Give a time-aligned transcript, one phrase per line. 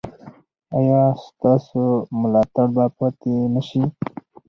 [0.77, 1.81] ایا ستاسو
[2.21, 3.83] ملاتړ به پاتې نه شي؟